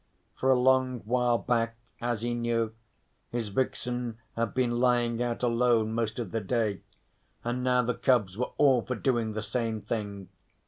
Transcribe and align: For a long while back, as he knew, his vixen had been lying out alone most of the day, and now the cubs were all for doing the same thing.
For 0.35 0.49
a 0.49 0.57
long 0.59 1.01
while 1.01 1.37
back, 1.37 1.75
as 2.01 2.23
he 2.23 2.33
knew, 2.33 2.73
his 3.29 3.49
vixen 3.49 4.17
had 4.35 4.55
been 4.55 4.79
lying 4.79 5.21
out 5.21 5.43
alone 5.43 5.93
most 5.93 6.17
of 6.17 6.31
the 6.31 6.41
day, 6.41 6.81
and 7.43 7.63
now 7.63 7.83
the 7.83 7.93
cubs 7.93 8.35
were 8.35 8.49
all 8.57 8.81
for 8.81 8.95
doing 8.95 9.33
the 9.33 9.43
same 9.43 9.79
thing. 9.79 10.29